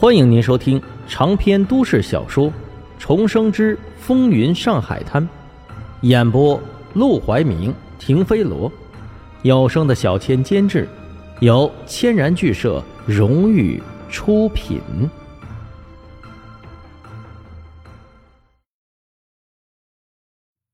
[0.00, 2.46] 欢迎您收听长篇都市小说
[2.98, 5.22] 《重生之风云上海滩》，
[6.00, 6.58] 演播：
[6.94, 8.72] 陆怀明、停飞罗，
[9.42, 10.88] 有声的小千监制，
[11.40, 13.78] 由千然剧社荣誉
[14.08, 14.80] 出品。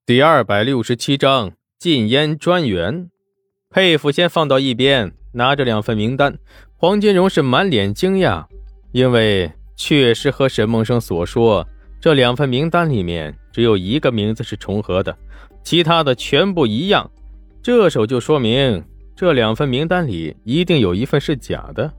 [0.06, 1.50] 第二百六十七章
[1.80, 3.10] 禁烟专员，
[3.70, 6.38] 佩服先放到一边，拿着两份名单，
[6.76, 8.46] 黄金荣是满脸惊讶。
[8.96, 11.68] 因为确实和沈梦生所说，
[12.00, 15.14] 这两份名单里面只有一个名字是重合的，
[15.62, 17.10] 其他的全部一样。
[17.62, 18.82] 这手就说明
[19.14, 21.92] 这两份名单里一定有一份是假的。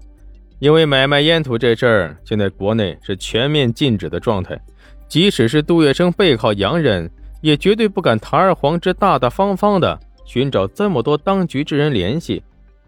[0.57, 4.59] 因为买卖烟土这事儿，现在国内是全面禁止的状态，
[5.07, 7.07] 即使是杜月笙背靠洋人，
[7.41, 12.41] 也绝对不敢堂而皇之、大大方方的寻找这么多当局之人联系，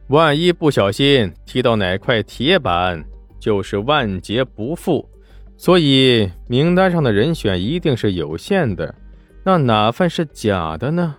[0.08, 3.06] 万一不小心踢到哪块铁板。
[3.40, 5.08] 就是万劫不复，
[5.58, 8.94] 所以名单上的人选一定是有限的。
[9.44, 11.16] 那哪份是假的呢？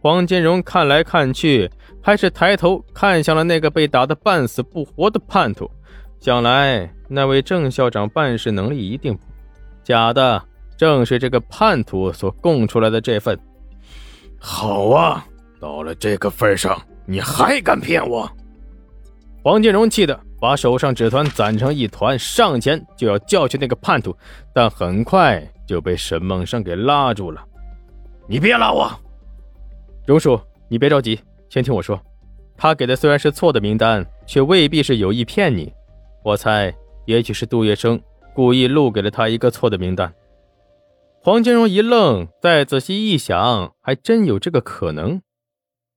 [0.00, 1.70] 黄金荣看来看去，
[2.02, 5.70] 还是抬头看向了那个被打得半死不活的叛徒。
[6.20, 9.18] 想来那位郑校长办事能力一定
[9.82, 10.42] 假的，
[10.76, 13.38] 正是这个叛徒所供出来的这份。
[14.38, 15.26] 好啊，
[15.58, 18.30] 到了这个份上，你还敢骗我？
[19.44, 20.18] 黄金荣气的。
[20.40, 24.14] 把手上纸团攒成一团，上前就要教训那个叛徒，
[24.52, 27.42] 但很快就被沈梦生给拉住了。
[28.28, 28.90] 你别拉我，
[30.06, 31.98] 荣叔，你别着急，先听我说。
[32.58, 35.72] 他给的虽然是错的名单，却未必是有意骗你。
[36.22, 36.74] 我猜，
[37.06, 37.98] 也许是杜月笙
[38.34, 40.12] 故意录给了他一个错的名单。
[41.22, 45.22] 黄金荣一愣，再仔细一想，还真有这个可能。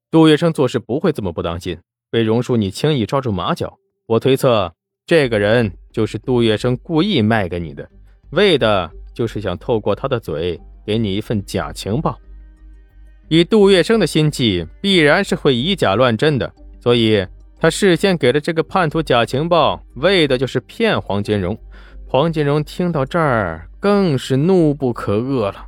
[0.09, 3.77] 杜月笙做事不会这么不当心，被荣叔你轻易抓住马脚。
[4.05, 4.73] 我推测，
[5.05, 7.87] 这个人就是杜月笙故意卖给你的，
[8.31, 12.17] 为的就是想透过他的嘴给你一份假情报。
[13.27, 16.49] 以杜月笙的心计，必然是会以假乱真的，
[16.81, 17.27] 所以
[17.59, 21.57] 他事先给了这个叛徒假情报，为的就是骗黄金荣。
[22.07, 25.65] 黄金荣听到这儿，更是怒不可遏了。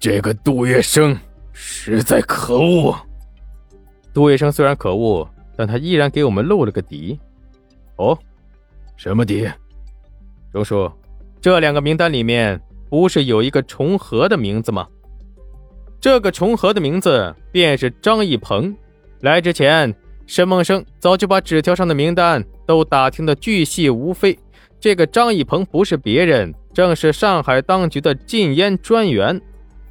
[0.00, 1.16] 这个杜月笙
[1.52, 2.96] 实在可恶。
[4.12, 7.18] 杜月笙虽然可恶，但他依然给我们露了个底。
[7.96, 8.18] 哦，
[8.96, 9.48] 什么底？
[10.52, 10.90] 荣叔，
[11.40, 14.86] 这两个名单里面不是有一个重合的名字吗？
[16.00, 18.76] 这个重合的名字便是张一鹏。
[19.20, 19.94] 来之前，
[20.26, 24.38] 沈梦生早就把纸条上的名单都打听的巨细无非。
[24.78, 29.40] 这个张一鹏不是别人，正是上海当局的禁烟专员。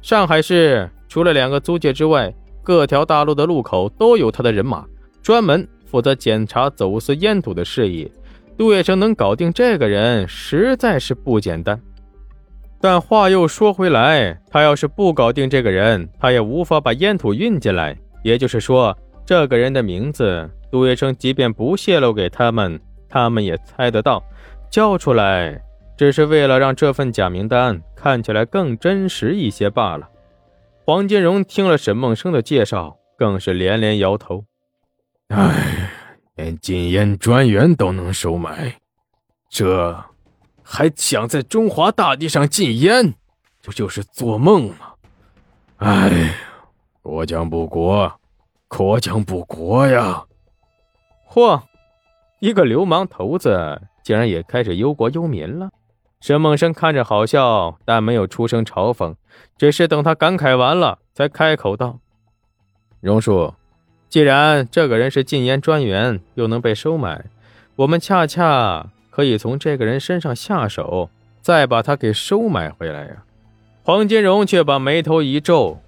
[0.02, 2.32] 上海市除了两个租界之外，
[2.62, 4.86] 各条大路的路口都有他的人马，
[5.24, 5.66] 专门。
[5.86, 8.10] 负责检查走私烟土的事宜，
[8.58, 11.80] 杜月笙能搞定这个人，实在是不简单。
[12.80, 17.96] 但话又说回来，他要是不搞定这个人，他也无法把烟土运进来。
[18.24, 24.20] 也就是说，这个人的名字，杜月笙即便不泄露给他们，他们也猜得到。
[24.68, 25.62] 交出来，
[25.96, 30.08] 只是为了让这份假名单看起来更真实一些罢了。
[30.84, 34.44] 黄金荣听了沈梦生的介绍，更是连连摇头。
[35.28, 35.90] 唉，
[36.36, 38.76] 连禁烟专员都能收买，
[39.48, 40.04] 这
[40.62, 43.14] 还想在中华大地上禁烟，
[43.60, 44.92] 这就是做梦吗。
[45.78, 46.34] 唉，
[47.00, 48.20] 国将不国，
[48.68, 50.24] 国将不国呀！
[51.30, 51.60] 嚯，
[52.40, 55.70] 一个流氓头子竟然也开始忧国忧民了。
[56.20, 59.14] 沈梦生看着好笑，但没有出声嘲讽，
[59.56, 61.98] 只是等他感慨完了，才开口道
[63.00, 63.52] ：“荣叔。”
[64.14, 67.24] 既然这个人是禁烟专员，又能被收买，
[67.74, 71.10] 我们恰恰可以从这个人身上下手，
[71.40, 73.24] 再把他给收买回来呀。
[73.82, 75.80] 黄金荣却把眉头一皱：“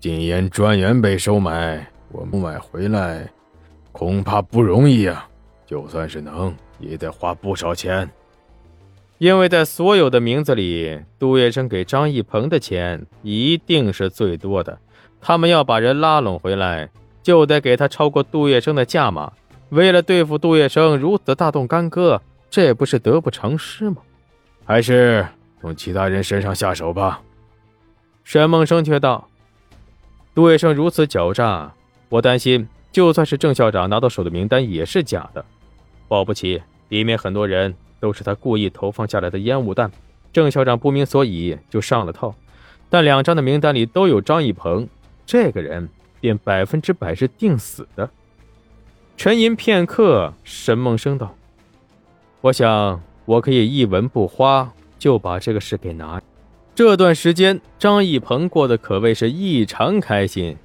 [0.00, 3.30] 禁烟专员被收买，我们买回来，
[3.92, 5.28] 恐怕不容易啊。
[5.64, 8.10] 就算是能，也得花不少钱。
[9.18, 14.76] 因为在所有的名字里，杜月笙给张一鹏的钱一定是最多的。
[15.20, 16.90] 他们要把人拉拢回来。”
[17.24, 19.32] 就得给他超过杜月笙的价码。
[19.70, 23.96] 为了对付杜月笙如此大动干戈，这不是得不偿失吗？
[24.64, 25.26] 还是
[25.60, 27.22] 从其他人身上下手吧。
[28.22, 29.26] 沈梦生却道
[30.34, 31.72] ：“杜月笙如此狡诈，
[32.10, 35.44] 我担心，就算是郑校长拿到手的名单也是假的。
[36.06, 39.90] 保不齐里面很多人都是他故意投放下来的烟雾弹，
[40.30, 42.34] 郑校长不明所以就上了套。
[42.90, 44.86] 但两张的名单里都有张一鹏
[45.24, 45.88] 这个人。”
[46.24, 48.08] 便百分之百是定死的。
[49.14, 51.34] 沉吟片刻，沈梦生道
[52.40, 56.22] ：“我想我可以一文不花就把这个事给拿。
[56.74, 60.56] 这段时间，张义鹏过得可谓是异常开心。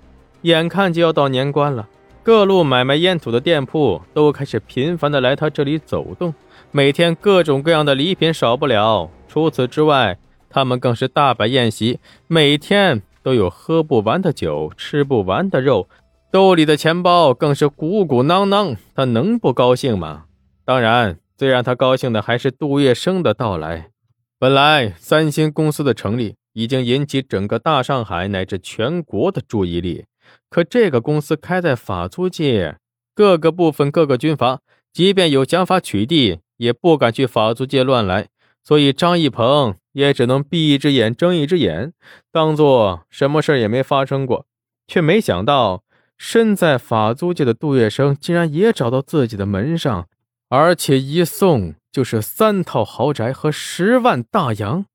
[0.44, 1.90] 眼看就要到年关了，
[2.24, 6.34] 各路买卖烟土的店铺都开始频繁的来他这里走动，
[6.72, 9.12] 每天各种各样的礼品少不了。
[9.28, 10.18] 除此之外，
[10.50, 15.88] 他们更是大摆宴席，每天都有喝不完的酒，吃不完的肉，
[16.32, 18.76] 兜里的钱包更是鼓鼓囊囊。
[18.96, 20.26] 他能不高兴吗？
[20.66, 23.90] 当然，最让他高兴的还是杜月笙的到来。
[24.38, 30.06] 本来三星公司的成立已经引起整个大上海乃至全国的注意力，
[30.50, 32.78] 可这个公司开在法租界，
[33.14, 34.62] 各个部分、各个军阀，
[34.94, 38.28] 即便有想法取缔，也不敢去法租界乱来，
[38.64, 41.94] 所以张义鹏 也只能闭一只眼睁一只眼，
[42.32, 44.46] 当做什么事也没发生过。
[44.88, 45.84] 却没想到，
[46.18, 50.08] 身在法租界的杜月笙竟然也找到自己的门上，
[50.50, 51.76] 而且一送。
[51.92, 54.86] 就是三套豪宅和十万大洋，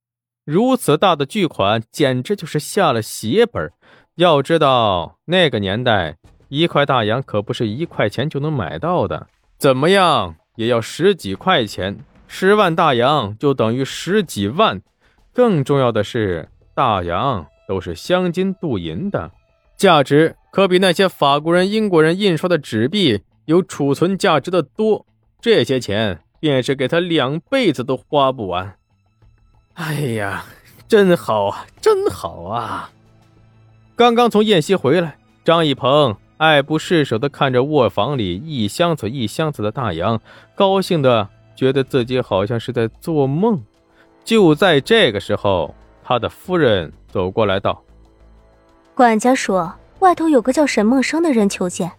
[0.44, 3.72] 如此大的巨款，简直就是下了血本。
[4.14, 6.18] 要知道那个年代，
[6.48, 9.26] 一块大洋可不是一块钱就能买到的，
[9.58, 11.98] 怎么样也要十几块钱。
[12.26, 14.80] 十万大洋就等于十几万，
[15.32, 19.30] 更重要的是，大洋都是镶金镀银的，
[19.76, 25.06] 价值可比那些法国人、英国人印刷的纸币有储存价值的多。
[25.40, 26.20] 这些钱。
[26.44, 28.76] 便是给他两辈子都花不完。
[29.72, 30.44] 哎呀，
[30.86, 32.90] 真好啊，真好啊！
[33.96, 40.20] 刚刚从宴席回来，张一鹏爱不释手的看着卧房里一箱子一箱子的大洋，
[40.54, 43.62] 高兴的觉得自己好像是在做梦。
[44.24, 47.82] 就在这个时候，他的夫人走过来道
[48.94, 51.92] ：“管家说，外头有个叫沈梦生的人求见。”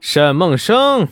[0.00, 1.08] 沈梦生。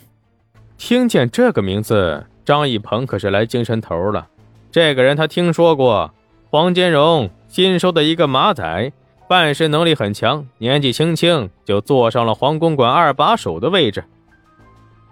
[0.76, 4.28] 听见这个名字，张一鹏可是来精神头了。
[4.70, 6.12] 这个人他听说过，
[6.50, 8.92] 黄金荣新收的一个马仔，
[9.28, 14.04] 办事能力很强，年纪轻轻就坐上了黄公馆二把手的位置。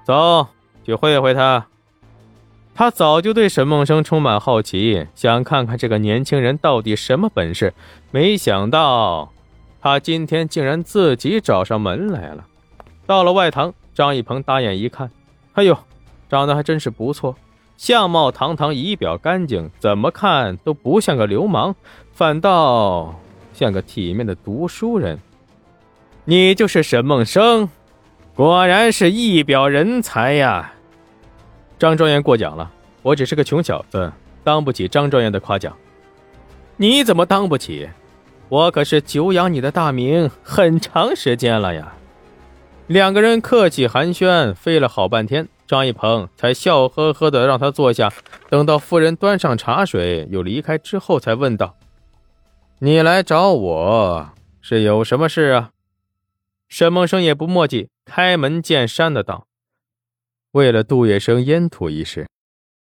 [0.04, 0.48] 走
[0.84, 1.66] 去会会他。
[2.82, 7.72] 他早就对沈梦生充满好奇，想看看这个年轻人到底什么本事。
[8.10, 9.32] 没想到，
[9.80, 12.44] 他今天竟然自己找上门来了。
[13.06, 15.08] 到了外堂，张一鹏打眼一看。
[15.52, 15.78] 哎呦，
[16.28, 17.36] 长得还真是不错，
[17.76, 21.76] 相貌堂堂，仪表干净，怎么看都不像个流氓，
[22.12, 23.14] 反倒
[23.54, 25.20] 像个体面的读书人。
[26.24, 27.68] 你就是沈梦生，
[28.34, 30.72] 果然是一表人才呀！
[31.82, 32.70] 张状元过奖了，
[33.02, 34.12] 我只是个穷小子，
[34.44, 35.76] 当不起张状元的夸奖。
[36.76, 37.88] 你怎么当不起？
[38.48, 41.92] 我可是久仰你的大名很长时间了呀。
[42.86, 48.12] 两个人客气寒暄，飞了好半天，张一鹏才笑呵呵的让他坐下。
[48.48, 51.74] 等到夫人端上茶水，又离开之后，才问道
[52.78, 54.30] ：“你来找我
[54.60, 55.70] 是有什么事啊？”
[56.70, 59.48] 沈梦生也不墨迹，开门见山的道
[60.52, 62.26] ：“为了杜月笙烟土一事。”